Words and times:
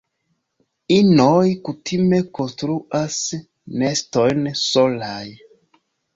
Inoj 0.95 1.49
kutime 1.67 2.21
konstruas 2.39 3.19
nestojn 3.83 4.43
solaj. 4.65 5.23